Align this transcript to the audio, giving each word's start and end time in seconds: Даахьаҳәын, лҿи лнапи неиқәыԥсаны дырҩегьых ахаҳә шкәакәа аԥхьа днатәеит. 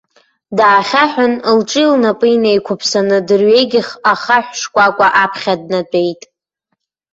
Даахьаҳәын, 0.57 1.33
лҿи 1.57 1.83
лнапи 1.91 2.35
неиқәыԥсаны 2.43 3.17
дырҩегьых 3.27 3.87
ахаҳә 4.11 4.53
шкәакәа 4.61 5.07
аԥхьа 5.23 5.53
днатәеит. 5.61 6.21